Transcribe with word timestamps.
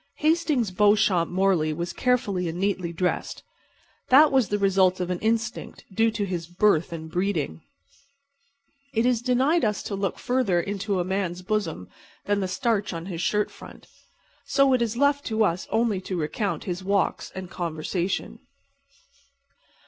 Hastings 0.15 0.71
Beauchamp 0.71 1.29
Morley 1.29 1.73
was 1.73 1.93
carefully 1.93 2.49
and 2.49 2.57
neatly 2.57 2.91
dressed. 2.91 3.43
That 4.09 4.31
was 4.31 4.49
the 4.49 4.57
result 4.57 4.99
of 4.99 5.11
an 5.11 5.19
instinct 5.19 5.85
due 5.93 6.09
to 6.09 6.25
his 6.25 6.47
birth 6.47 6.91
and 6.91 7.07
breeding. 7.07 7.61
It 8.95 9.05
is 9.05 9.21
denied 9.21 9.63
us 9.63 9.83
to 9.83 9.95
look 9.95 10.17
further 10.17 10.59
into 10.59 10.99
a 10.99 11.03
man's 11.05 11.43
bosom 11.43 11.87
than 12.25 12.39
the 12.39 12.47
starch 12.47 12.93
on 12.93 13.05
his 13.05 13.21
shirt 13.21 13.51
front; 13.51 13.85
so 14.43 14.73
it 14.73 14.81
is 14.81 14.97
left 14.97 15.23
to 15.25 15.43
us 15.43 15.67
only 15.69 16.01
to 16.01 16.17
recount 16.17 16.63
his 16.63 16.83
walks 16.83 17.31
and 17.35 17.51
conversation. 17.51 18.39